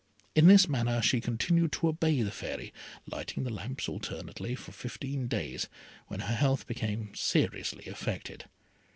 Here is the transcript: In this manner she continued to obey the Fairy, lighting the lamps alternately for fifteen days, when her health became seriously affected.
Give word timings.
In 0.33 0.47
this 0.47 0.67
manner 0.67 0.99
she 0.99 1.21
continued 1.21 1.71
to 1.73 1.87
obey 1.89 2.23
the 2.23 2.31
Fairy, 2.31 2.73
lighting 3.07 3.43
the 3.43 3.53
lamps 3.53 3.87
alternately 3.87 4.55
for 4.55 4.71
fifteen 4.71 5.27
days, 5.27 5.67
when 6.07 6.21
her 6.21 6.33
health 6.33 6.65
became 6.65 7.13
seriously 7.13 7.85
affected. 7.85 8.45